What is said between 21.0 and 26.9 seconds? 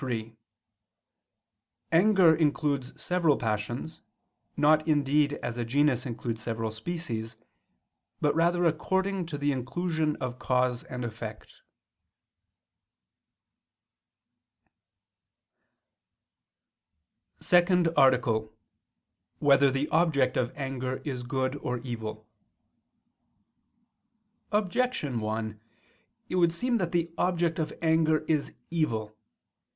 Is Good or Evil? Objection 1: It would seem